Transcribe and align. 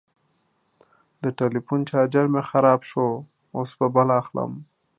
د 1.23 1.25
ټلیفون 1.39 1.79
چارجر 1.89 2.25
مې 2.33 2.41
خراب 2.49 2.81
شو، 2.89 3.07
اوس 3.57 3.71
به 3.77 3.87
بل 3.95 4.09
اخلم. 4.21 4.51